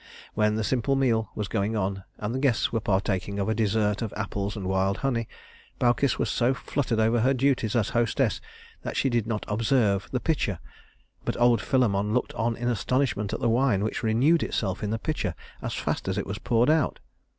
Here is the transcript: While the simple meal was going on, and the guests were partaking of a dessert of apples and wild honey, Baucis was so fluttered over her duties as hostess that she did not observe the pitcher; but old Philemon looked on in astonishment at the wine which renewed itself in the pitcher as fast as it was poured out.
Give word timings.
While 0.33 0.55
the 0.55 0.63
simple 0.63 0.95
meal 0.95 1.29
was 1.35 1.47
going 1.47 1.75
on, 1.75 2.05
and 2.17 2.33
the 2.33 2.39
guests 2.39 2.71
were 2.71 2.79
partaking 2.79 3.37
of 3.37 3.47
a 3.47 3.53
dessert 3.53 4.01
of 4.01 4.11
apples 4.17 4.55
and 4.57 4.65
wild 4.65 4.97
honey, 5.05 5.27
Baucis 5.77 6.17
was 6.17 6.27
so 6.31 6.55
fluttered 6.55 6.99
over 6.99 7.19
her 7.19 7.35
duties 7.35 7.75
as 7.75 7.89
hostess 7.89 8.41
that 8.81 8.97
she 8.97 9.11
did 9.11 9.27
not 9.27 9.45
observe 9.47 10.09
the 10.11 10.19
pitcher; 10.19 10.57
but 11.23 11.39
old 11.39 11.61
Philemon 11.61 12.15
looked 12.15 12.33
on 12.33 12.55
in 12.55 12.67
astonishment 12.67 13.31
at 13.31 13.41
the 13.41 13.47
wine 13.47 13.83
which 13.83 14.01
renewed 14.01 14.41
itself 14.41 14.81
in 14.81 14.89
the 14.89 14.97
pitcher 14.97 15.35
as 15.61 15.75
fast 15.75 16.07
as 16.07 16.17
it 16.17 16.25
was 16.25 16.39
poured 16.39 16.71
out. 16.71 16.97